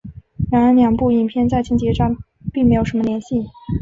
[0.49, 2.17] 然而两部影片在情节上
[2.51, 3.45] 并没有什么联系。